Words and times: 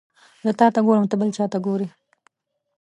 زه 0.45 0.51
تاته 0.59 0.79
ګورم 0.87 1.05
ته 1.11 1.15
بل 1.19 1.29
چاته 1.37 1.57
ګوري 1.65 1.87